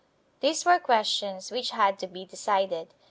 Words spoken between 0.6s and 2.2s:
were questions which had to